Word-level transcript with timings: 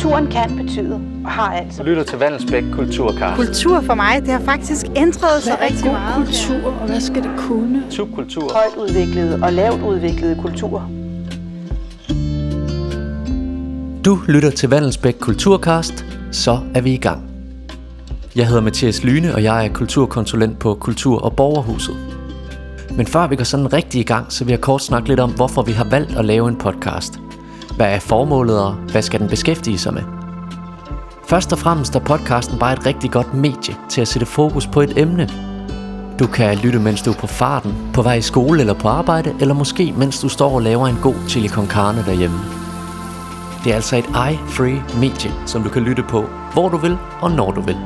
Kulturen 0.00 0.26
kan 0.26 0.56
betyde 0.56 1.00
og 1.24 1.30
har 1.30 1.52
altså. 1.52 1.82
Du 1.82 1.88
lytter 1.88 2.02
til 2.02 2.18
Vandelsbæk 2.18 2.64
Kulturcast. 2.72 3.36
Kultur 3.36 3.80
for 3.80 3.94
mig, 3.94 4.20
det 4.20 4.28
har 4.28 4.40
faktisk 4.40 4.86
ændret 4.96 5.42
sig 5.42 5.58
rigtig 5.62 5.82
god 5.84 5.92
meget. 5.92 6.14
kultur, 6.26 6.72
og 6.80 6.86
hvad 6.86 7.00
skal 7.00 7.22
det 7.22 7.30
kunne? 7.36 7.82
Subkultur. 7.90 8.52
Højt 8.52 8.88
udviklede 8.88 9.38
og 9.42 9.52
lavt 9.52 9.82
udviklede 9.82 10.36
kulturer. 10.42 10.90
Du 14.04 14.18
lytter 14.28 14.50
til 14.50 14.68
Vandelsbæk 14.68 15.16
Kulturcast. 15.20 16.04
Så 16.30 16.58
er 16.74 16.80
vi 16.80 16.92
i 16.92 16.96
gang. 16.96 17.22
Jeg 18.36 18.46
hedder 18.46 18.62
Mathias 18.62 19.04
Lyne, 19.04 19.34
og 19.34 19.42
jeg 19.42 19.66
er 19.66 19.72
kulturkonsulent 19.72 20.58
på 20.58 20.74
Kultur- 20.74 21.22
og 21.22 21.36
Borgerhuset. 21.36 21.96
Men 22.96 23.06
før 23.06 23.26
vi 23.26 23.36
går 23.36 23.44
sådan 23.44 23.72
rigtig 23.72 24.00
i 24.00 24.04
gang, 24.04 24.32
så 24.32 24.44
vil 24.44 24.52
jeg 24.52 24.60
kort 24.60 24.82
snakke 24.82 25.08
lidt 25.08 25.20
om, 25.20 25.30
hvorfor 25.30 25.62
vi 25.62 25.72
har 25.72 25.84
valgt 25.84 26.16
at 26.16 26.24
lave 26.24 26.48
en 26.48 26.56
podcast. 26.56 27.20
Hvad 27.76 27.94
er 27.94 27.98
formålet, 27.98 28.60
og 28.62 28.72
hvad 28.72 29.02
skal 29.02 29.20
den 29.20 29.28
beskæftige 29.28 29.78
sig 29.78 29.94
med? 29.94 30.02
Først 31.28 31.52
og 31.52 31.58
fremmest 31.58 31.96
er 31.96 32.00
podcasten 32.00 32.58
bare 32.58 32.72
et 32.72 32.86
rigtig 32.86 33.10
godt 33.10 33.34
medie 33.34 33.76
til 33.88 34.00
at 34.00 34.08
sætte 34.08 34.26
fokus 34.26 34.66
på 34.66 34.80
et 34.80 34.98
emne. 34.98 35.28
Du 36.18 36.26
kan 36.26 36.58
lytte, 36.58 36.78
mens 36.78 37.02
du 37.02 37.10
er 37.10 37.14
på 37.14 37.26
farten, 37.26 37.74
på 37.94 38.02
vej 38.02 38.14
i 38.14 38.20
skole 38.20 38.60
eller 38.60 38.74
på 38.74 38.88
arbejde, 38.88 39.34
eller 39.40 39.54
måske 39.54 39.94
mens 39.96 40.20
du 40.20 40.28
står 40.28 40.50
og 40.50 40.62
laver 40.62 40.86
en 40.86 40.98
god 41.02 41.14
chili 41.28 41.48
con 41.48 41.66
carne 41.66 42.04
derhjemme. 42.06 42.38
Det 43.64 43.72
er 43.72 43.74
altså 43.74 43.96
et 43.96 44.04
eye-free 44.04 44.98
medie, 45.00 45.32
som 45.46 45.62
du 45.62 45.68
kan 45.68 45.82
lytte 45.82 46.02
på, 46.02 46.24
hvor 46.52 46.68
du 46.68 46.76
vil 46.76 46.98
og 47.20 47.30
når 47.30 47.50
du 47.50 47.60
vil. 47.60 47.76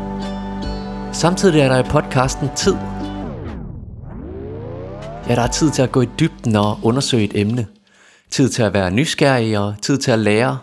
Samtidig 1.13 1.61
er 1.61 1.69
der 1.69 1.79
i 1.79 1.83
podcasten 1.83 2.49
tid. 2.57 2.75
Ja, 5.29 5.35
der 5.35 5.43
er 5.43 5.47
tid 5.47 5.71
til 5.71 5.83
at 5.83 5.93
gå 5.93 6.01
i 6.01 6.09
dybden 6.21 6.57
og 6.57 6.79
undersøge 6.83 7.25
et 7.25 7.33
emne. 7.35 7.67
Tid 8.35 8.49
til 8.49 8.63
at 8.63 8.75
være 8.75 8.91
nysgerrig 8.91 9.59
og 9.59 9.75
tid 9.83 9.99
til 9.99 10.11
at 10.11 10.19
lære, 10.19 10.59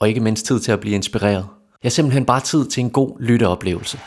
og 0.00 0.08
ikke 0.08 0.20
mindst 0.20 0.46
tid 0.46 0.60
til 0.60 0.72
at 0.72 0.80
blive 0.80 0.94
inspireret. 0.94 1.46
Jeg 1.82 1.92
simpelthen 1.92 2.24
bare 2.24 2.40
tid 2.40 2.66
til 2.66 2.80
en 2.80 2.90
god 2.90 3.20
lytteoplevelse. 3.20 3.98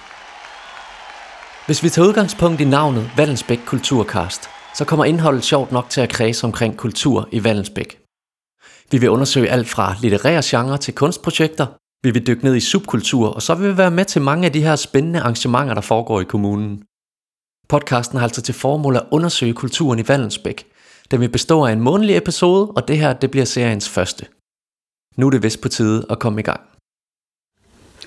Hvis 1.66 1.84
vi 1.84 1.90
tager 1.90 2.08
udgangspunkt 2.08 2.62
i 2.62 2.66
navnet 2.66 3.12
Vallensbæk 3.18 3.60
Kulturcast, 3.66 4.42
så 4.76 4.86
kommer 4.86 5.06
indholdet 5.06 5.44
sjovt 5.44 5.72
nok 5.72 5.90
til 5.90 6.02
at 6.02 6.10
kredse 6.10 6.44
omkring 6.44 6.78
kultur 6.78 7.30
i 7.32 7.44
Vallensbæk. 7.44 8.00
Vi 8.92 8.98
vil 8.98 9.10
undersøge 9.10 9.50
alt 9.50 9.70
fra 9.70 9.96
litterære 10.02 10.42
genre 10.46 10.78
til 10.78 10.94
kunstprojekter. 10.94 11.66
Vi 12.04 12.12
vil 12.12 12.28
dykke 12.28 12.44
ned 12.44 12.56
i 12.56 12.60
subkultur, 12.60 13.30
og 13.30 13.42
så 13.42 13.56
vil 13.56 13.72
vi 13.72 13.78
være 13.78 13.92
med 13.92 14.06
til 14.06 14.22
mange 14.22 14.46
af 14.46 14.54
de 14.54 14.62
her 14.62 14.76
spændende 14.76 15.20
arrangementer, 15.20 15.74
der 15.74 15.82
foregår 15.82 16.22
i 16.22 16.24
kommunen. 16.24 16.84
Podcasten 17.70 18.18
har 18.18 18.24
altså 18.24 18.42
til 18.42 18.54
formål 18.54 18.96
at 18.96 19.06
undersøge 19.12 19.54
kulturen 19.54 20.00
i 20.00 20.08
Vallensbæk. 20.08 20.71
Den 21.12 21.22
vil 21.22 21.30
bestå 21.30 21.66
af 21.66 21.72
en 21.72 21.82
månedlig 21.82 22.18
episode, 22.18 22.68
og 22.68 22.88
det 22.88 22.98
her 22.98 23.14
det 23.14 23.32
bliver 23.32 23.46
seriens 23.46 23.90
første. 23.90 24.26
Nu 25.18 25.28
er 25.28 25.30
det 25.30 25.44
vist 25.44 25.62
på 25.62 25.70
tide 25.70 26.06
at 26.10 26.20
komme 26.20 26.40
i 26.40 26.44
gang. 26.44 26.62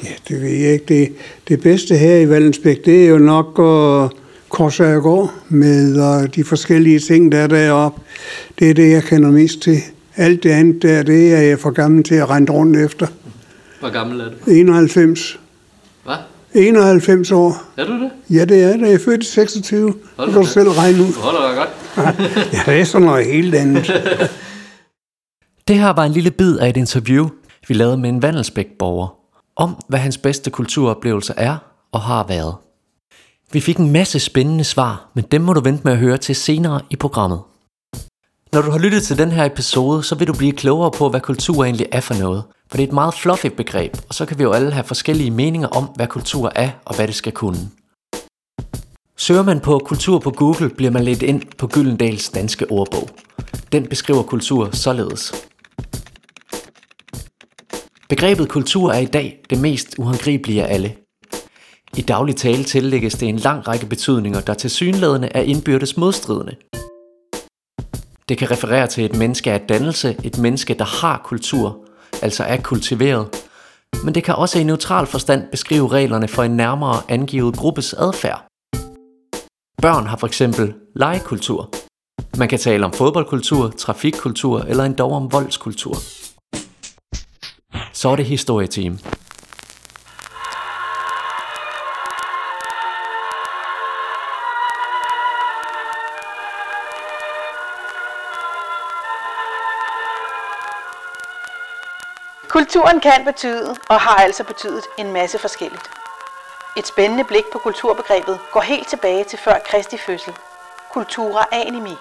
Ja, 0.05 0.11
det 0.29 0.43
ved 0.43 0.49
jeg 0.49 0.73
ikke. 0.73 0.85
Det, 0.85 1.13
det 1.49 1.61
bedste 1.61 1.97
her 1.97 2.17
i 2.17 2.29
Vallensbæk, 2.29 2.85
det 2.85 3.05
er 3.05 3.09
jo 3.09 3.19
nok 3.19 3.59
uh, 3.59 4.11
Korsørgård 4.49 5.35
med 5.49 5.97
uh, 5.97 6.35
de 6.35 6.45
forskellige 6.45 6.99
ting, 6.99 7.33
der 7.33 7.39
er 7.39 7.47
deroppe. 7.47 8.01
Det 8.59 8.71
er 8.71 8.75
det, 8.75 8.91
jeg 8.91 9.03
kender 9.03 9.31
mest 9.31 9.61
til. 9.61 9.79
Alt 10.17 10.43
det 10.43 10.51
andet 10.51 10.83
der, 10.83 11.03
det 11.03 11.35
er 11.35 11.41
jeg 11.41 11.59
for 11.59 11.71
gammel 11.71 12.05
til 12.05 12.15
at 12.15 12.31
rende 12.31 12.53
rundt 12.53 12.77
efter. 12.77 13.07
Hvor 13.81 13.91
gammel 13.91 14.21
er 14.21 14.31
du? 14.31 14.51
91. 14.51 15.39
Hvad? 16.05 16.15
91 16.55 17.33
år. 17.33 17.63
Er 17.77 17.85
du 17.87 17.93
det? 17.93 18.11
Ja, 18.31 18.45
det 18.45 18.63
er 18.63 18.73
det. 18.73 18.81
Jeg 18.81 18.93
er 18.95 18.99
født 19.05 19.23
i 19.23 19.27
26. 19.27 19.87
Det 19.87 19.97
Hold 20.17 20.29
kan 20.29 20.35
da 20.35 20.41
du 20.41 20.47
selv 20.47 20.69
regne 20.69 21.03
ud. 21.03 21.23
Holder 21.23 21.49
dig 21.49 21.57
godt. 21.57 21.71
Ja, 22.53 22.73
det 22.73 22.81
er 22.81 22.85
sådan 22.85 23.07
noget 23.07 23.27
helt 23.27 23.55
andet. 23.55 23.87
Det 25.69 25.79
her 25.79 25.91
var 25.91 26.05
en 26.05 26.13
lille 26.13 26.31
bid 26.31 26.59
af 26.59 26.69
et 26.69 26.77
interview, 26.77 27.29
vi 27.69 27.75
lavede 27.75 27.97
med 27.97 28.09
en 28.09 28.23
Vandelsbæk-borger, 28.23 29.15
om 29.57 29.77
hvad 29.89 29.99
hans 29.99 30.19
bedste 30.19 30.51
kulturoplevelse 30.51 31.35
er 31.37 31.57
og 31.93 32.01
har 32.01 32.27
været. 32.29 32.55
Vi 33.53 33.61
fik 33.61 33.77
en 33.77 33.93
masse 33.93 34.19
spændende 34.19 34.65
svar, 34.65 35.11
men 35.15 35.25
dem 35.31 35.41
må 35.41 35.53
du 35.53 35.61
vente 35.61 35.81
med 35.85 35.93
at 35.93 35.99
høre 35.99 36.17
til 36.17 36.37
senere 36.37 36.81
i 36.91 36.97
programmet. 36.97 37.41
Når 38.55 38.63
du 38.63 38.71
har 38.71 38.79
lyttet 38.79 39.03
til 39.03 39.19
den 39.19 39.33
her 39.33 39.45
episode, 39.45 40.03
så 40.03 40.15
vil 40.15 40.27
du 40.29 40.33
blive 40.33 40.53
klogere 40.53 40.91
på, 40.91 41.09
hvad 41.09 41.21
kultur 41.21 41.65
egentlig 41.65 41.87
er 41.93 42.01
for 42.01 42.15
noget. 42.15 42.43
For 42.71 42.77
det 42.77 42.85
er 42.85 42.89
et 42.89 42.95
meget 42.95 43.15
fluffy 43.15 43.47
begreb, 43.47 43.97
og 44.09 44.15
så 44.15 44.27
kan 44.27 44.39
vi 44.39 44.43
jo 44.43 44.53
alle 44.53 44.73
have 44.73 44.85
forskellige 44.85 45.31
meninger 45.31 45.69
om, 45.69 45.85
hvad 45.85 46.07
kultur 46.07 46.53
er 46.55 46.71
og 46.85 46.97
hvad 46.97 47.07
det 47.07 47.15
skal 47.15 47.33
kunne. 47.33 47.59
Søger 49.17 49.43
man 49.43 49.61
på 49.61 49.79
kultur 49.79 50.19
på 50.19 50.31
Google, 50.31 50.71
bliver 50.71 50.91
man 50.91 51.05
ledt 51.05 51.23
ind 51.23 51.43
på 51.59 51.67
Gyldendals 51.67 52.29
danske 52.29 52.71
ordbog. 52.71 53.09
Den 53.73 53.87
beskriver 53.87 54.23
kultur 54.23 54.71
således. 54.73 55.47
Begrebet 58.09 58.49
kultur 58.49 58.93
er 58.93 58.99
i 58.99 59.07
dag 59.07 59.41
det 59.51 59.61
mest 59.61 59.95
uhåndgribelige 59.99 60.65
af 60.65 60.75
alle. 60.75 60.95
I 61.97 62.03
daglig 62.03 62.37
tale 62.37 62.65
tillægges 62.65 63.15
det 63.15 63.29
en 63.29 63.37
lang 63.37 63.69
række 63.69 63.87
betydninger, 63.87 64.41
der 64.41 64.55
til 64.55 64.71
synlædende 64.71 65.29
er 65.35 65.41
indbyrdes 65.41 65.97
modstridende. 65.97 66.57
Det 68.29 68.39
kan 68.39 68.51
referere 68.51 68.87
til 68.87 69.05
et 69.05 69.17
menneske 69.17 69.53
af 69.53 69.61
dannelse, 69.61 70.17
et 70.25 70.39
menneske, 70.39 70.75
der 70.75 70.85
har 70.85 71.21
kultur, 71.25 71.89
altså 72.23 72.45
er 72.45 72.57
kultiveret, 72.57 73.29
men 74.05 74.15
det 74.15 74.25
kan 74.25 74.35
også 74.35 74.59
i 74.59 74.65
neutral 74.65 75.07
forstand 75.07 75.49
beskrive 75.51 75.89
reglerne 75.89 76.29
for 76.29 76.43
en 76.43 76.57
nærmere 76.57 77.03
angivet 77.09 77.57
gruppes 77.57 77.95
adfærd. 77.95 78.47
Børn 79.83 80.07
har 80.07 80.17
for 80.17 80.27
eksempel 80.27 80.75
legekultur. 80.97 81.71
Man 82.39 82.49
kan 82.49 82.59
tale 82.59 82.85
om 82.85 82.93
fodboldkultur, 82.93 83.71
trafikkultur 83.71 84.61
eller 84.61 84.85
endda 84.85 85.03
om 85.03 85.33
voldskultur. 85.33 85.95
Så 87.93 88.09
er 88.09 88.17
det 88.17 88.25
historietime. 88.25 88.99
Kulturen 102.49 103.01
kan 103.01 103.25
betyde 103.25 103.77
og 103.89 104.01
har 104.01 104.17
altså 104.17 104.45
betydet 104.45 104.85
en 104.97 105.13
masse 105.13 105.39
forskelligt. 105.39 105.91
Et 106.77 106.87
spændende 106.87 107.25
blik 107.25 107.45
på 107.53 107.59
kulturbegrebet 107.59 108.41
går 108.53 108.61
helt 108.61 108.89
tilbage 108.89 109.25
til 109.25 109.39
før 109.39 109.59
Kristi 109.59 109.99
fødsel. 109.99 110.37
Kultura 110.93 111.45
animi, 111.53 111.97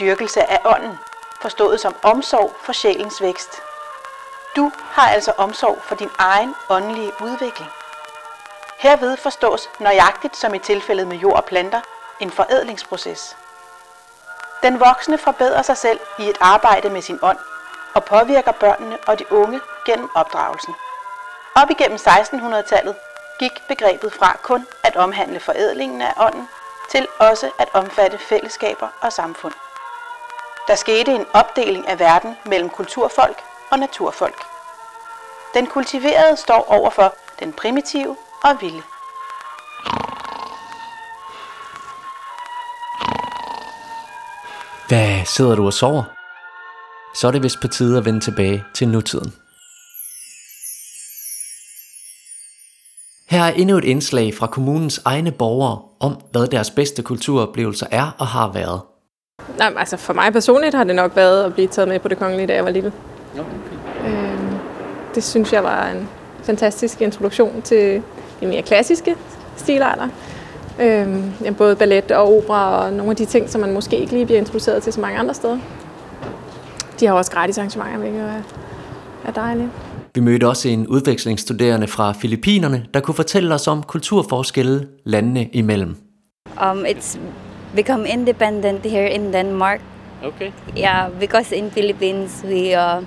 dyrkelse 0.00 0.50
af 0.50 0.60
ånden, 0.64 0.98
forstået 1.40 1.80
som 1.80 1.94
omsorg 2.02 2.56
for 2.62 2.72
sjælens 2.72 3.22
vækst. 3.22 3.62
Du 4.56 4.72
har 4.90 5.08
altså 5.08 5.32
omsorg 5.36 5.78
for 5.82 5.94
din 5.94 6.10
egen 6.18 6.54
åndelige 6.70 7.12
udvikling. 7.20 7.70
Herved 8.78 9.16
forstås 9.16 9.70
nøjagtigt 9.78 10.36
som 10.36 10.54
i 10.54 10.58
tilfældet 10.58 11.06
med 11.06 11.16
jord 11.16 11.36
og 11.36 11.44
planter 11.44 11.80
en 12.20 12.30
forædlingsproces. 12.30 13.36
Den 14.62 14.80
voksne 14.80 15.18
forbedrer 15.18 15.62
sig 15.62 15.76
selv 15.76 16.00
i 16.18 16.28
et 16.28 16.36
arbejde 16.40 16.90
med 16.90 17.02
sin 17.02 17.18
ånd 17.22 17.38
og 17.94 18.04
påvirker 18.04 18.52
børnene 18.52 18.98
og 19.06 19.18
de 19.18 19.32
unge 19.32 19.60
gennem 19.90 20.10
opdragelsen. 20.14 20.74
Op 21.54 21.70
igennem 21.70 21.98
1600-tallet 22.08 22.94
gik 23.38 23.52
begrebet 23.68 24.12
fra 24.12 24.36
kun 24.42 24.66
at 24.84 24.96
omhandle 24.96 25.40
forædlingen 25.40 26.02
af 26.02 26.12
ånden 26.16 26.48
til 26.90 27.06
også 27.18 27.50
at 27.58 27.68
omfatte 27.72 28.18
fællesskaber 28.18 28.88
og 29.00 29.12
samfund. 29.12 29.52
Der 30.68 30.74
skete 30.74 31.12
en 31.14 31.26
opdeling 31.32 31.88
af 31.88 31.98
verden 31.98 32.36
mellem 32.46 32.70
kulturfolk 32.70 33.38
og 33.70 33.78
naturfolk. 33.78 34.42
Den 35.54 35.66
kultiverede 35.66 36.36
står 36.36 36.66
overfor 36.68 37.14
den 37.40 37.52
primitive 37.52 38.16
og 38.42 38.56
vilde. 38.60 38.82
Hvad 44.88 45.24
sidder 45.24 45.54
du 45.54 45.66
og 45.66 45.72
sover? 45.72 46.04
Så 47.14 47.26
er 47.26 47.30
det 47.30 47.42
vist 47.42 47.60
på 47.60 47.68
tide 47.68 47.98
at 47.98 48.04
vende 48.04 48.20
tilbage 48.20 48.64
til 48.74 48.88
nutiden. 48.88 49.34
Her 53.30 53.42
er 53.42 53.50
endnu 53.50 53.76
et 53.78 53.84
indslag 53.84 54.34
fra 54.34 54.46
kommunens 54.46 55.00
egne 55.04 55.30
borgere 55.30 55.78
om, 56.00 56.20
hvad 56.32 56.46
deres 56.46 56.70
bedste 56.70 57.02
kulturoplevelser 57.02 57.86
er 57.90 58.16
og 58.18 58.26
har 58.26 58.52
været. 58.52 58.80
Nej, 59.58 59.72
altså 59.76 59.96
for 59.96 60.12
mig 60.12 60.32
personligt 60.32 60.74
har 60.74 60.84
det 60.84 60.96
nok 60.96 61.16
været 61.16 61.44
at 61.44 61.54
blive 61.54 61.68
taget 61.68 61.88
med 61.88 61.98
på 61.98 62.08
det 62.08 62.18
kongelige, 62.18 62.46
da 62.46 62.54
jeg 62.54 62.64
var 62.64 62.70
lille. 62.70 62.92
Øhm, 64.06 64.54
det 65.14 65.24
synes 65.24 65.52
jeg 65.52 65.64
var 65.64 65.88
en 65.88 66.08
fantastisk 66.42 67.00
introduktion 67.00 67.62
til 67.62 68.02
de 68.40 68.46
mere 68.46 68.62
klassiske 68.62 69.16
stilarter. 69.56 70.08
Øhm, 70.80 71.32
ja, 71.44 71.50
både 71.50 71.76
ballet 71.76 72.10
og 72.10 72.36
opera 72.36 72.84
og 72.84 72.92
nogle 72.92 73.10
af 73.10 73.16
de 73.16 73.24
ting, 73.24 73.50
som 73.50 73.60
man 73.60 73.72
måske 73.72 73.96
ikke 73.96 74.12
lige 74.12 74.26
bliver 74.26 74.38
introduceret 74.38 74.82
til 74.82 74.92
så 74.92 75.00
mange 75.00 75.18
andre 75.18 75.34
steder. 75.34 75.58
De 77.00 77.06
har 77.06 77.14
også 77.14 77.32
gratis 77.32 77.58
arrangementer, 77.58 77.98
hvilket 77.98 78.20
er, 78.20 78.42
er 79.24 79.32
dejligt. 79.32 79.68
Vi 80.14 80.20
mødte 80.20 80.48
også 80.48 80.68
en 80.68 80.86
udvekslingsstuderende 80.86 81.86
fra 81.86 82.12
Filippinerne, 82.12 82.86
der 82.94 83.00
kunne 83.00 83.14
fortælle 83.14 83.54
os 83.54 83.68
om 83.68 83.82
kulturforskelle 83.82 84.88
landene 85.04 85.48
imellem. 85.52 85.96
Um, 86.70 86.84
it's 86.84 87.18
become 87.76 88.08
independent 88.08 88.86
here 88.86 89.10
in 89.10 89.32
Denmark. 89.32 89.80
Okay. 90.24 90.50
Yeah, 90.76 91.10
because 91.20 91.56
in 91.56 91.70
Philippines 91.70 92.44
we 92.44 92.76
uh, 92.76 93.04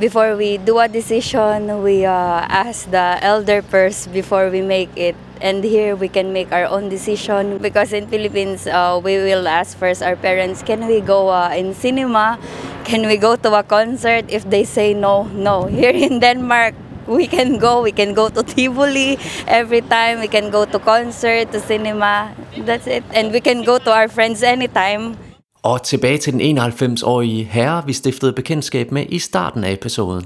before 0.00 0.36
we 0.36 0.58
do 0.66 0.78
a 0.78 0.86
decision, 0.86 1.82
we 1.82 2.06
uh, 2.06 2.66
ask 2.66 2.90
the 2.90 3.18
elder 3.22 3.62
first 3.62 4.12
before 4.12 4.50
we 4.50 4.62
make 4.62 4.90
it. 4.96 5.16
And 5.42 5.64
here 5.64 5.96
we 5.96 6.06
can 6.06 6.32
make 6.32 6.52
our 6.52 6.66
own 6.66 6.88
decision 6.88 7.58
because 7.58 7.92
in 7.92 8.06
Philippines 8.06 8.68
uh, 8.68 9.00
we 9.02 9.18
will 9.18 9.48
ask 9.48 9.76
first 9.76 10.00
our 10.00 10.14
parents, 10.14 10.62
can 10.62 10.86
we 10.86 11.00
go 11.00 11.30
uh, 11.30 11.50
in 11.50 11.74
cinema? 11.74 12.38
Can 12.84 13.08
we 13.08 13.16
go 13.16 13.34
to 13.34 13.52
a 13.54 13.64
concert? 13.64 14.24
If 14.30 14.48
they 14.48 14.62
say 14.62 14.94
no, 14.94 15.24
no. 15.34 15.66
Here 15.80 15.90
in 15.90 16.20
Denmark, 16.20 16.74
we 17.08 17.26
can 17.26 17.58
go. 17.58 17.82
We 17.82 17.90
can 17.90 18.14
go 18.14 18.28
to 18.28 18.42
Tivoli 18.54 19.18
every 19.48 19.80
time. 19.80 20.20
We 20.20 20.28
can 20.28 20.50
go 20.50 20.64
to 20.64 20.78
concert, 20.78 21.50
to 21.50 21.60
cinema. 21.60 22.30
That's 22.58 22.86
it. 22.86 23.02
And 23.12 23.32
we 23.32 23.40
can 23.40 23.64
go 23.64 23.78
to 23.78 23.90
our 23.90 24.08
friends 24.08 24.42
anytime. 24.42 25.16
Og 25.62 25.82
tilbage 25.82 26.18
til 26.18 26.32
den 26.32 26.58
91-årige 26.58 27.44
herre, 27.44 27.82
vi 27.86 27.92
stiftede 27.92 28.32
bekendtskab 28.32 28.92
med 28.92 29.06
i 29.08 29.18
starten 29.18 29.64
af 29.64 29.72
episoden. 29.72 30.24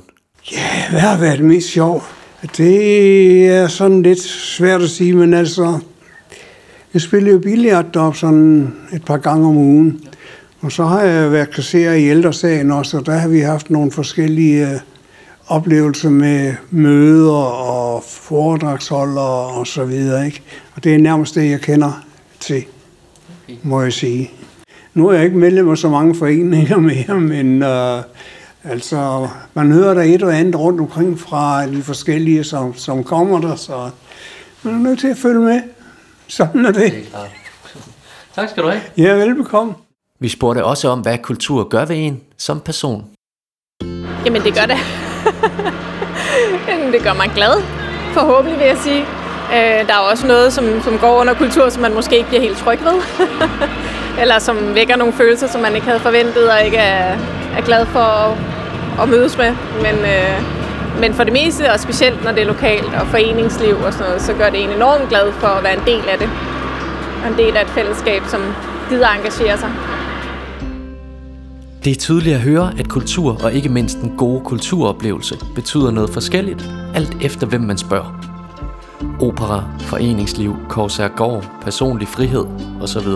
Ja, 0.53 0.91
hvad 0.91 1.01
har 1.01 1.19
været 1.21 1.41
mest 1.41 1.69
sjov? 1.69 2.03
Det 2.43 3.49
er 3.49 3.67
sådan 3.69 4.03
lidt 4.03 4.23
svært 4.23 4.83
at 4.83 4.91
sige, 4.91 5.13
men 5.13 5.35
altså, 5.35 5.79
jeg 6.95 7.03
spiller 7.03 7.33
jo 7.33 7.39
billiard 7.39 7.87
deroppe 7.95 8.19
sådan 8.19 8.73
et 8.93 9.05
par 9.05 9.17
gange 9.17 9.49
om 9.49 9.57
ugen. 9.57 10.01
Og 10.61 10.73
så 10.73 10.85
har 10.85 11.03
jeg 11.03 11.33
været 11.33 11.51
kasserer 11.51 11.95
i 11.95 12.09
ældresagen 12.09 12.71
også, 12.71 12.99
og 12.99 13.07
der 13.07 13.13
har 13.13 13.29
vi 13.29 13.41
haft 13.41 13.71
nogle 13.71 13.91
forskellige 13.91 14.71
øh, 14.71 14.81
oplevelser 15.47 16.11
med 16.11 16.55
møder 16.71 17.33
og 17.33 18.05
foredragsholdere 18.09 19.47
og 19.47 19.67
så 19.67 19.85
videre. 19.85 20.27
Ikke? 20.27 20.43
Og 20.75 20.85
det 20.85 20.95
er 20.95 20.99
nærmest 20.99 21.35
det, 21.35 21.51
jeg 21.51 21.61
kender 21.61 22.05
til, 22.41 22.65
må 23.63 23.83
jeg 23.83 23.93
sige. 23.93 24.31
Nu 24.95 25.09
er 25.09 25.15
jeg 25.15 25.25
ikke 25.25 25.39
medlem 25.39 25.69
af 25.69 25.79
så 25.79 25.89
mange 25.89 26.15
foreninger 26.15 26.77
mere, 26.91 27.21
men 27.21 27.63
øh, 27.63 28.03
altså, 28.67 29.29
man 29.55 29.73
hører 29.73 29.95
der 29.95 30.03
et 30.03 30.23
og 30.23 30.39
andet 30.39 30.57
rundt 30.57 30.81
omkring 30.81 31.21
fra 31.21 31.67
de 31.67 31.83
forskellige, 31.83 32.45
som, 32.45 32.75
som 32.75 33.05
kommer 33.05 33.41
der, 33.41 33.57
så 33.57 33.91
man 34.63 34.75
er 34.75 34.79
nødt 34.79 34.99
til 35.01 35.09
at 35.09 35.17
følge 35.17 35.41
med. 35.41 35.61
Sådan 36.29 36.67
er 36.67 36.73
det. 36.73 36.93
Tak 38.35 38.49
skal 38.49 38.63
du 38.63 38.69
have. 38.69 38.83
Ja, 38.97 39.13
velbekomme. 39.13 39.75
Vi 40.21 40.29
spurgte 40.29 40.65
også 40.65 40.89
om, 40.89 41.01
hvad 41.01 41.19
kultur 41.19 41.69
gør 41.69 41.85
ved 41.85 41.97
en 41.97 42.21
som 42.39 42.61
person. 42.61 43.05
Jamen, 44.25 44.43
det 44.43 44.55
gør 44.55 44.67
det. 44.67 44.77
Det 46.93 47.03
gør 47.03 47.15
mig 47.15 47.31
glad, 47.35 47.63
forhåbentlig 48.13 48.59
vil 48.59 48.67
jeg 48.67 48.79
sige. 48.79 49.01
Øh, 49.53 49.89
der 49.89 49.95
er 49.95 49.99
også 50.11 50.27
noget, 50.27 50.53
som, 50.53 50.65
som 50.85 50.99
går 50.99 51.21
under 51.21 51.35
kultur, 51.35 51.69
som 51.69 51.83
man 51.83 51.95
måske 51.95 52.17
ikke 52.17 52.29
bliver 52.29 52.43
helt 52.43 52.59
tryg 52.59 52.79
ved. 52.85 53.03
Eller 54.21 54.39
som 54.39 54.75
vækker 54.75 54.97
nogle 54.97 55.13
følelser, 55.13 55.47
som 55.49 55.61
man 55.61 55.75
ikke 55.75 55.87
havde 55.87 56.01
forventet 56.01 56.51
og 56.51 56.65
ikke 56.65 56.77
er, 56.77 57.19
er 57.57 57.63
glad 57.65 57.87
for 57.87 58.01
at, 58.01 58.56
at 59.03 59.09
mødes 59.09 59.39
med. 59.39 59.51
Men, 59.85 59.97
øh, 60.15 60.37
men 61.01 61.15
for 61.15 61.25
det 61.25 61.33
meste, 61.33 61.73
og 61.73 61.81
specielt 61.81 62.25
når 62.25 62.33
det 62.33 62.43
er 62.43 62.47
lokalt 62.47 62.95
og 63.01 63.07
foreningsliv 63.07 63.77
og 63.87 63.93
sådan 63.93 64.07
noget, 64.07 64.23
så 64.23 64.33
gør 64.33 64.51
det 64.51 64.65
en 64.65 64.71
enormt 64.71 65.09
glad 65.09 65.33
for 65.33 65.47
at 65.47 65.65
være 65.65 65.75
en 65.81 65.87
del 65.87 66.09
af 66.09 66.19
det. 66.19 66.29
Og 67.23 67.31
en 67.33 67.39
del 67.39 67.57
af 67.57 67.63
et 67.63 67.71
fællesskab, 67.71 68.23
som 68.29 68.41
gider 68.89 69.09
engagere 69.09 69.59
sig. 69.59 69.71
Det 71.85 71.91
er 71.91 71.97
tydeligt 72.01 72.35
at 72.35 72.41
høre, 72.41 72.73
at 72.79 72.89
kultur 72.89 73.45
og 73.45 73.53
ikke 73.53 73.69
mindst 73.69 73.99
en 73.99 74.15
god 74.17 74.41
kulturoplevelse 74.43 75.39
betyder 75.55 75.91
noget 75.91 76.11
forskelligt, 76.11 76.71
alt 76.95 77.17
efter 77.21 77.47
hvem 77.47 77.61
man 77.61 77.79
spørger. 77.79 78.21
Opera, 79.21 79.65
foreningsliv, 79.81 80.57
gård, 81.17 81.45
personlig 81.63 82.09
frihed 82.09 82.45
osv. 82.83 83.09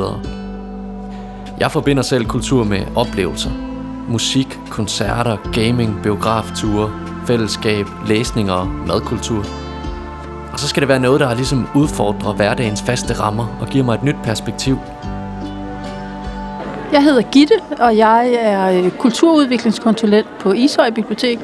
Jeg 1.60 1.70
forbinder 1.70 2.02
selv 2.02 2.24
kultur 2.24 2.64
med 2.64 2.80
oplevelser. 2.96 3.69
Musik, 4.10 4.58
koncerter, 4.70 5.36
gaming, 5.52 6.02
biografture, 6.02 6.90
fællesskab, 7.26 7.86
læsninger 8.06 8.52
og 8.52 8.66
madkultur. 8.66 9.44
Og 10.52 10.58
så 10.58 10.68
skal 10.68 10.80
det 10.80 10.88
være 10.88 11.00
noget, 11.00 11.20
der 11.20 11.34
ligesom 11.34 11.68
udfordrer 11.74 12.32
hverdagens 12.32 12.82
faste 12.82 13.14
rammer 13.14 13.58
og 13.60 13.68
giver 13.68 13.84
mig 13.84 13.94
et 13.94 14.02
nyt 14.02 14.16
perspektiv 14.24 14.78
Jeg 16.92 17.02
hedder 17.02 17.22
Gitte, 17.22 17.54
og 17.78 17.96
jeg 17.96 18.32
er 18.34 18.84
øh, 18.84 18.90
kulturudviklingskonsulent 18.90 20.26
på 20.38 20.52
Ishøj 20.52 20.90
Bibliotek, 20.90 21.38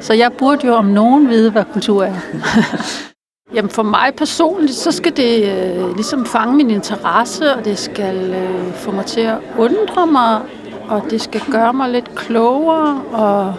så 0.00 0.14
jeg 0.14 0.32
burde 0.38 0.66
jo 0.66 0.74
om 0.74 0.84
nogen 0.84 1.28
vide, 1.28 1.50
hvad 1.50 1.64
kultur 1.72 2.04
er. 2.04 2.14
Jamen 3.54 3.70
for 3.70 3.82
mig 3.82 4.12
personligt, 4.16 4.74
så 4.74 4.92
skal 4.92 5.16
det 5.16 5.44
øh, 5.52 5.94
ligesom 5.94 6.26
fange 6.26 6.56
min 6.56 6.70
interesse, 6.70 7.54
og 7.54 7.64
det 7.64 7.78
skal 7.78 8.34
øh, 8.34 8.72
få 8.74 8.90
mig 8.90 9.06
til 9.06 9.20
at 9.20 9.38
undre 9.58 10.06
mig, 10.06 10.40
og 10.88 11.02
det 11.10 11.22
skal 11.22 11.40
gøre 11.50 11.72
mig 11.72 11.90
lidt 11.90 12.14
klogere, 12.14 13.02
og 13.12 13.54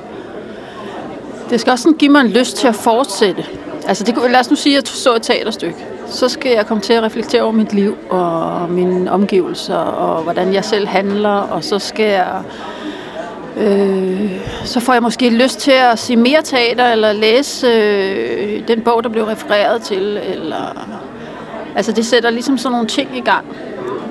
det 1.50 1.62
skal 1.62 1.72
også 1.72 1.84
sådan 1.84 1.98
give 1.98 2.12
mig 2.12 2.22
en 2.22 2.28
lyst 2.28 2.58
til 2.58 2.68
at 2.68 2.76
fortsætte. 2.76 3.46
Altså 3.88 4.04
det, 4.04 4.16
lad 4.32 4.40
os 4.40 4.50
nu 4.50 4.56
sige, 4.56 4.78
at 4.78 4.84
jeg 4.84 4.88
så 4.88 5.16
et 5.16 5.22
teaterstykke. 5.22 5.86
Så 6.08 6.30
skal 6.30 6.52
jeg 6.52 6.66
komme 6.66 6.82
til 6.82 6.94
at 6.94 7.04
reflektere 7.04 7.42
over 7.42 7.52
mit 7.52 7.74
liv 7.74 7.98
og 8.10 8.70
mine 8.70 9.12
omgivelser, 9.12 9.76
og 9.76 10.24
hvordan 10.24 10.54
jeg 10.54 10.66
selv 10.66 10.88
handler, 10.88 11.30
og 11.30 11.64
så 11.64 11.80
skal 11.80 12.06
jeg 12.06 12.44
Øh, 13.58 14.32
så 14.64 14.80
får 14.80 14.94
jeg 14.94 15.02
måske 15.02 15.30
lyst 15.30 15.60
til 15.60 15.72
at 15.72 16.00
se 16.00 16.16
mere 16.16 16.42
teater, 16.44 16.92
eller 16.92 17.14
læse 17.14 17.68
øh, 17.68 18.68
den 18.68 18.82
bog, 18.82 19.04
der 19.04 19.10
blev 19.10 19.24
refereret 19.24 19.82
til. 19.82 20.20
Eller, 20.24 20.88
altså 21.76 21.92
det 21.92 22.06
sætter 22.06 22.30
ligesom 22.30 22.58
sådan 22.58 22.72
nogle 22.72 22.88
ting 22.88 23.18
i 23.18 23.22
gang. 23.22 23.46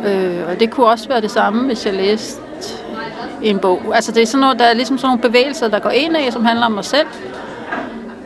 Øh, 0.07 0.49
og 0.49 0.61
det 0.61 0.71
kunne 0.71 0.87
også 0.87 1.09
være 1.09 1.21
det 1.21 1.31
samme, 1.31 1.67
hvis 1.67 1.87
jeg 1.87 1.95
læste 1.95 2.41
en 3.43 3.59
bog. 3.59 3.95
Altså 3.95 4.13
det 4.13 4.23
er 4.23 4.27
sådan 4.27 4.41
noget, 4.41 4.59
der 4.59 4.65
er 4.65 4.75
ligesom 4.75 4.99
sådan 4.99 5.09
nogle 5.09 5.23
bevægelser, 5.23 5.69
der 5.69 5.79
går 5.79 5.91
ind 5.91 6.17
af, 6.17 6.33
som 6.33 6.45
handler 6.45 6.67
om 6.67 6.73
mig 6.73 6.85
selv. 6.85 7.07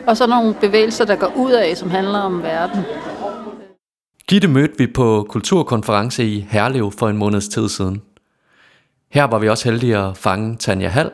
Og 0.07 0.17
så 0.17 0.27
nogle 0.27 0.53
bevægelser, 0.53 1.05
der 1.05 1.15
går 1.15 1.33
ud 1.35 1.51
af, 1.51 1.77
som 1.77 1.89
handler 1.89 2.19
om 2.19 2.43
verden. 2.43 2.85
Gitte 4.29 4.47
mødte 4.47 4.73
vi 4.77 4.87
på 4.87 5.25
kulturkonference 5.29 6.25
i 6.25 6.47
Herlev 6.49 6.91
for 6.91 7.09
en 7.09 7.17
måneds 7.17 7.47
tid 7.47 7.69
siden. 7.69 8.01
Her 9.11 9.23
var 9.23 9.39
vi 9.39 9.49
også 9.49 9.69
heldige 9.69 9.97
at 9.97 10.17
fange 10.17 10.55
Tanja 10.55 10.87
Hall 10.87 11.11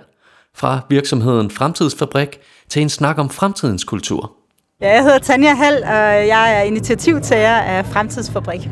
fra 0.55 0.79
virksomheden 0.89 1.51
Fremtidsfabrik 1.51 2.39
til 2.69 2.81
en 2.81 2.89
snak 2.89 3.17
om 3.17 3.29
fremtidens 3.29 3.83
kultur. 3.83 4.31
Ja, 4.81 4.93
jeg 4.93 5.03
hedder 5.03 5.19
Tanja 5.19 5.53
Hall, 5.53 5.83
og 5.83 6.27
jeg 6.27 6.57
er 6.57 6.61
initiativtager 6.61 7.55
af 7.55 7.85
Fremtidsfabrik. 7.85 8.69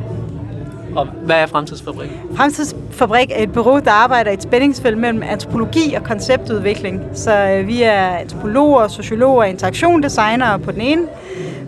Og 0.95 1.05
hvad 1.05 1.35
er 1.35 1.45
Fremtidsfabrik? 1.45 2.09
Fremtidsfabrik 2.35 3.31
er 3.31 3.43
et 3.43 3.51
bureau, 3.51 3.79
der 3.79 3.91
arbejder 3.91 4.31
i 4.31 4.33
et 4.33 4.43
spændingsfelt 4.43 4.97
mellem 4.97 5.23
antropologi 5.23 5.93
og 5.93 6.03
konceptudvikling. 6.03 7.01
Så 7.13 7.47
øh, 7.47 7.67
vi 7.67 7.83
er 7.83 8.07
antropologer, 8.07 8.87
sociologer 8.87 9.43
interaktiondesignere 9.43 10.59
på 10.59 10.71
den 10.71 10.81
ene 10.81 11.07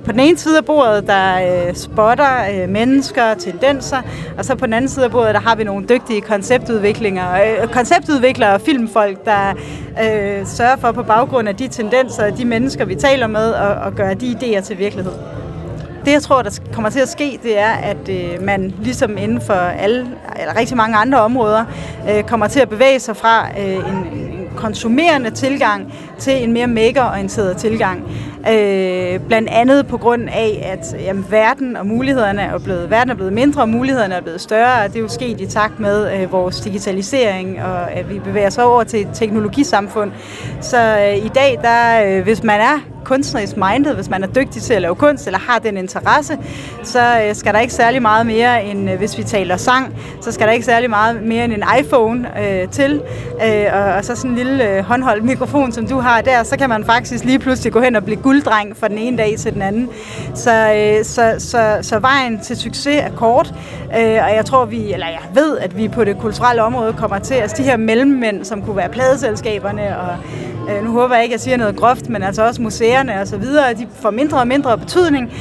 på 0.05 0.11
den 0.11 0.19
ene 0.19 0.37
side 0.37 0.57
af 0.57 0.65
bordet, 0.65 1.07
der 1.07 1.67
øh, 1.67 1.75
spotter 1.75 2.45
øh, 2.53 2.69
mennesker, 2.69 3.33
tendenser, 3.33 4.01
og 4.37 4.45
så 4.45 4.55
på 4.55 4.65
den 4.65 4.73
anden 4.73 4.89
side 4.89 5.05
af 5.05 5.11
bordet, 5.11 5.35
der 5.35 5.41
har 5.41 5.55
vi 5.55 5.63
nogle 5.63 5.85
dygtige 5.89 6.21
konceptudviklinger, 6.21 7.33
øh, 7.33 7.67
konceptudviklere 7.67 8.53
og 8.53 8.61
filmfolk, 8.61 9.25
der 9.25 9.49
øh, 10.03 10.45
sørger 10.45 10.75
for 10.77 10.91
på 10.91 11.03
baggrund 11.03 11.49
af 11.49 11.55
de 11.55 11.67
tendenser 11.67 12.31
og 12.31 12.37
de 12.37 12.45
mennesker, 12.45 12.85
vi 12.85 12.95
taler 12.95 13.27
med, 13.27 13.51
og, 13.51 13.87
at 13.87 13.95
gøre 13.95 14.13
de 14.13 14.37
idéer 14.41 14.61
til 14.61 14.77
virkelighed. 14.77 15.13
Det, 16.05 16.11
jeg 16.11 16.21
tror, 16.21 16.41
der 16.41 16.59
kommer 16.73 16.89
til 16.89 16.99
at 16.99 17.09
ske, 17.09 17.39
det 17.43 17.59
er, 17.59 17.71
at 17.71 18.09
øh, 18.09 18.41
man 18.41 18.73
ligesom 18.81 19.17
inden 19.17 19.41
for 19.41 19.53
alle, 19.53 20.07
eller 20.39 20.59
rigtig 20.59 20.77
mange 20.77 20.97
andre 20.97 21.21
områder, 21.21 21.65
øh, 22.09 22.23
kommer 22.23 22.47
til 22.47 22.59
at 22.59 22.69
bevæge 22.69 22.99
sig 22.99 23.17
fra 23.17 23.47
øh, 23.59 23.75
en, 23.75 24.19
en 24.19 24.49
konsumerende 24.55 25.29
tilgang 25.29 25.93
til 26.19 26.43
en 26.43 26.53
mere 26.53 26.67
maker-orienteret 26.67 27.57
tilgang. 27.57 28.03
Øh, 28.51 29.19
blandt 29.19 29.49
andet 29.49 29.87
på 29.87 29.97
grund 29.97 30.29
af, 30.29 30.69
at 30.73 31.01
jamen, 31.01 31.25
verden 31.29 31.77
og 31.77 31.85
mulighederne 31.85 32.41
er 32.41 32.59
blevet, 32.59 32.89
verden 32.89 33.09
er 33.09 33.15
blevet 33.15 33.33
mindre, 33.33 33.61
og 33.61 33.69
mulighederne 33.69 34.15
er 34.15 34.21
blevet 34.21 34.41
større, 34.41 34.83
og 34.83 34.87
det 34.89 34.95
er 34.95 35.01
jo 35.01 35.07
sket 35.07 35.41
i 35.41 35.45
takt 35.45 35.79
med 35.79 36.21
øh, 36.21 36.31
vores 36.31 36.59
digitalisering, 36.59 37.63
og 37.63 37.91
at 37.91 38.09
vi 38.09 38.19
bevæger 38.19 38.47
os 38.47 38.57
over 38.57 38.83
til 38.83 39.01
et 39.01 39.09
teknologisamfund. 39.13 40.11
Så 40.61 40.77
øh, 40.77 41.25
i 41.25 41.31
dag, 41.35 41.59
der, 41.61 42.05
øh, 42.17 42.23
hvis 42.23 42.43
man 42.43 42.61
er 42.61 42.92
kunstnerisk 43.03 43.57
minded, 43.57 43.95
hvis 43.95 44.09
man 44.09 44.23
er 44.23 44.27
dygtig 44.27 44.61
til 44.61 44.73
at 44.73 44.81
lave 44.81 44.95
kunst, 44.95 45.27
eller 45.27 45.39
har 45.39 45.59
den 45.59 45.77
interesse, 45.77 46.37
så 46.83 46.99
øh, 46.99 47.35
skal 47.35 47.53
der 47.53 47.59
ikke 47.59 47.73
særlig 47.73 48.01
meget 48.01 48.25
mere 48.25 48.65
end, 48.65 48.91
øh, 48.91 48.97
hvis 48.97 49.17
vi 49.17 49.23
taler 49.23 49.57
sang, 49.57 49.95
så 50.21 50.31
skal 50.31 50.47
der 50.47 50.53
ikke 50.53 50.65
særlig 50.65 50.89
meget 50.89 51.23
mere 51.23 51.45
end 51.45 51.53
en 51.53 51.63
iPhone 51.79 52.27
øh, 52.41 52.69
til, 52.69 53.01
øh, 53.45 53.65
og, 53.73 53.83
og 53.83 54.05
så 54.05 54.15
sådan 54.15 54.31
en 54.31 54.37
lille 54.37 54.69
øh, 54.69 54.83
håndholdt 54.83 55.23
mikrofon, 55.23 55.71
som 55.71 55.87
du 55.87 55.99
har 55.99 56.21
der, 56.21 56.43
så 56.43 56.57
kan 56.57 56.69
man 56.69 56.85
faktisk 56.85 57.25
lige 57.25 57.39
pludselig 57.39 57.73
gå 57.73 57.81
hen 57.81 57.95
og 57.95 58.03
blive 58.03 58.21
gulddreng 58.21 58.77
fra 58.77 58.87
den 58.87 58.97
ene 58.97 59.17
dag 59.17 59.35
til 59.37 59.53
den 59.53 59.61
anden. 59.61 59.89
Så, 60.35 60.51
øh, 60.51 61.05
så, 61.05 61.35
så, 61.39 61.77
så 61.81 61.99
vejen 61.99 62.39
til 62.39 62.57
succes 62.57 63.01
er 63.01 63.09
kort, 63.09 63.53
øh, 63.97 64.23
og 64.23 64.35
jeg 64.35 64.45
tror 64.45 64.65
vi, 64.65 64.93
eller 64.93 65.07
jeg 65.07 65.21
ved, 65.33 65.57
at 65.57 65.77
vi 65.77 65.87
på 65.87 66.03
det 66.03 66.17
kulturelle 66.17 66.63
område 66.63 66.93
kommer 66.93 67.19
til, 67.19 67.33
altså 67.33 67.57
de 67.57 67.63
her 67.63 67.77
mellemmænd, 67.77 68.45
som 68.45 68.61
kunne 68.61 68.75
være 68.75 68.89
pladeselskaberne, 68.89 69.99
og 69.99 70.17
øh, 70.69 70.83
nu 70.83 70.91
håber 70.91 71.15
jeg 71.15 71.23
ikke, 71.23 71.33
at 71.33 71.37
jeg 71.37 71.43
siger 71.43 71.57
noget 71.57 71.75
groft, 71.75 72.09
men 72.09 72.23
altså 72.23 72.43
også 72.43 72.61
museerne 72.61 73.21
og 73.21 73.27
så 73.27 73.37
videre, 73.37 73.73
de 73.73 73.87
får 74.01 74.11
mindre 74.11 74.39
og 74.39 74.47
mindre 74.47 74.77
betydning, 74.77 75.33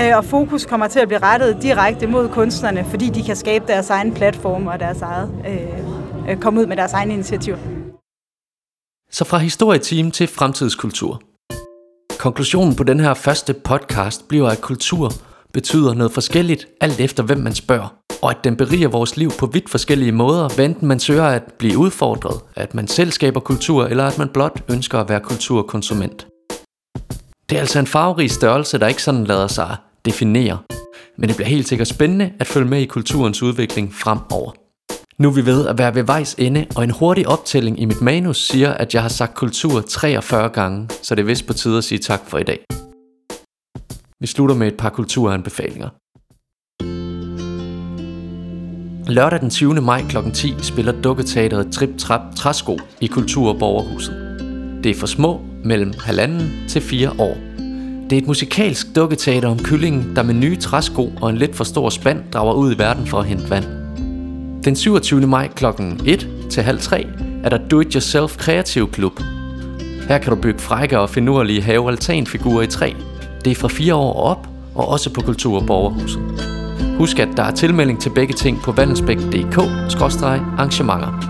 øh, 0.00 0.16
og 0.16 0.24
fokus 0.24 0.66
kommer 0.66 0.88
til 0.88 1.00
at 1.00 1.08
blive 1.08 1.22
rettet 1.22 1.62
direkte 1.62 2.06
mod 2.06 2.28
kunstnerne, 2.28 2.84
fordi 2.90 3.08
de 3.08 3.22
kan 3.22 3.36
skabe 3.36 3.64
deres 3.66 3.90
egen 3.90 4.14
platform 4.14 4.66
og 4.66 4.80
deres 4.80 5.02
eget, 5.02 5.30
øh, 5.48 6.30
øh 6.30 6.36
komme 6.36 6.60
ud 6.60 6.66
med 6.66 6.76
deres 6.76 6.92
egne 6.92 7.14
initiativer. 7.14 7.58
Så 9.10 9.24
fra 9.24 9.38
historieteam 9.38 10.10
til 10.10 10.28
fremtidskultur. 10.28 11.22
Konklusionen 12.18 12.76
på 12.76 12.84
den 12.84 13.00
her 13.00 13.14
første 13.14 13.54
podcast 13.54 14.28
bliver, 14.28 14.48
at 14.48 14.60
kultur 14.60 15.10
betyder 15.52 15.94
noget 15.94 16.12
forskelligt, 16.12 16.68
alt 16.80 17.00
efter 17.00 17.22
hvem 17.22 17.38
man 17.38 17.54
spørger. 17.54 17.99
Og 18.22 18.30
at 18.30 18.44
den 18.44 18.56
beriger 18.56 18.88
vores 18.88 19.16
liv 19.16 19.30
på 19.38 19.46
vidt 19.46 19.70
forskellige 19.70 20.12
måder, 20.12 20.48
hvad 20.54 20.64
enten 20.64 20.88
man 20.88 21.00
søger 21.00 21.24
at 21.24 21.42
blive 21.58 21.78
udfordret, 21.78 22.40
at 22.56 22.74
man 22.74 22.88
selv 22.88 23.10
skaber 23.10 23.40
kultur, 23.40 23.86
eller 23.86 24.04
at 24.04 24.18
man 24.18 24.28
blot 24.28 24.62
ønsker 24.70 24.98
at 24.98 25.08
være 25.08 25.20
kulturkonsument. 25.20 26.26
Det 27.50 27.56
er 27.56 27.60
altså 27.60 27.78
en 27.78 27.86
farverig 27.86 28.30
størrelse, 28.30 28.78
der 28.78 28.86
ikke 28.86 29.02
sådan 29.02 29.24
lader 29.24 29.46
sig 29.46 29.76
definere. 30.04 30.58
Men 31.18 31.28
det 31.28 31.36
bliver 31.36 31.48
helt 31.48 31.68
sikkert 31.68 31.88
spændende 31.88 32.32
at 32.40 32.46
følge 32.46 32.68
med 32.68 32.80
i 32.80 32.86
kulturens 32.86 33.42
udvikling 33.42 33.94
fremover. 33.94 34.52
Nu 35.18 35.28
er 35.28 35.32
vi 35.32 35.46
ved 35.46 35.66
at 35.66 35.78
være 35.78 35.94
ved 35.94 36.02
vejs 36.02 36.34
ende, 36.38 36.66
og 36.76 36.84
en 36.84 36.90
hurtig 36.90 37.28
optælling 37.28 37.80
i 37.80 37.84
mit 37.84 38.00
manus 38.00 38.46
siger, 38.46 38.74
at 38.74 38.94
jeg 38.94 39.02
har 39.02 39.08
sagt 39.08 39.34
kultur 39.34 39.80
43 39.80 40.48
gange, 40.48 40.88
så 41.02 41.14
det 41.14 41.22
er 41.22 41.26
vist 41.26 41.46
på 41.46 41.52
tide 41.52 41.78
at 41.78 41.84
sige 41.84 41.98
tak 41.98 42.20
for 42.26 42.38
i 42.38 42.42
dag. 42.42 42.64
Vi 44.20 44.26
slutter 44.26 44.54
med 44.54 44.66
et 44.66 44.76
par 44.76 44.90
kulturanbefalinger. 44.90 45.88
Lørdag 49.10 49.40
den 49.40 49.50
20. 49.50 49.80
maj 49.80 50.02
kl. 50.08 50.16
10 50.34 50.54
spiller 50.62 50.92
Dukketeateret 50.92 51.72
Trip 51.72 51.98
Trap 51.98 52.20
Træsko 52.36 52.78
i 53.00 53.06
Kultur- 53.06 53.48
og 53.48 53.58
Borgerhuset. 53.58 54.14
Det 54.84 54.90
er 54.90 54.94
for 54.94 55.06
små, 55.06 55.40
mellem 55.64 55.92
halvanden 56.04 56.52
til 56.68 56.82
fire 56.82 57.10
år. 57.18 57.36
Det 58.10 58.12
er 58.12 58.22
et 58.22 58.26
musikalsk 58.26 58.86
dukketeater 58.96 59.48
om 59.48 59.58
kyllingen, 59.58 60.16
der 60.16 60.22
med 60.22 60.34
nye 60.34 60.56
træsko 60.56 61.12
og 61.22 61.30
en 61.30 61.36
lidt 61.36 61.56
for 61.56 61.64
stor 61.64 61.90
spand 61.90 62.22
drager 62.32 62.54
ud 62.54 62.74
i 62.74 62.78
verden 62.78 63.06
for 63.06 63.18
at 63.18 63.26
hente 63.26 63.50
vand. 63.50 63.64
Den 64.64 64.76
27. 64.76 65.26
maj 65.26 65.48
kl. 65.48 65.64
1 66.06 66.28
til 66.50 66.62
halv 66.62 66.78
3 66.78 67.06
er 67.44 67.48
der 67.48 67.58
Do-It-Yourself 67.58 68.36
Kreativ 68.36 68.90
Klub. 68.90 69.20
Her 70.08 70.18
kan 70.18 70.30
du 70.34 70.40
bygge 70.42 70.58
frække 70.58 70.98
og 70.98 71.10
finurlige 71.10 71.62
have-altanfigurer 71.62 72.62
i 72.62 72.66
træ. 72.66 72.92
Det 73.44 73.50
er 73.50 73.54
fra 73.54 73.68
4 73.68 73.94
år 73.94 74.12
og 74.12 74.22
op, 74.22 74.48
og 74.74 74.88
også 74.88 75.12
på 75.12 75.20
Kultur- 75.20 75.60
og 75.60 75.66
Borgerhuset. 75.66 76.59
Husk, 77.00 77.18
at 77.18 77.36
der 77.36 77.42
er 77.42 77.50
tilmelding 77.50 78.00
til 78.00 78.10
begge 78.10 78.34
ting 78.34 78.62
på 78.62 78.72
vandelsbæk.dk-arrangementer. 78.72 81.20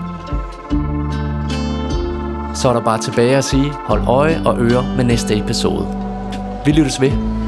Så 2.55 2.69
er 2.69 2.73
der 2.73 2.81
bare 2.81 3.01
tilbage 3.01 3.37
at 3.37 3.43
sige, 3.43 3.71
hold 3.71 4.07
øje 4.07 4.41
og 4.45 4.59
øre 4.59 4.85
med 4.97 5.03
næste 5.03 5.37
episode. 5.37 5.87
Vi 6.65 6.71
lyttes 6.71 7.01
ved. 7.01 7.40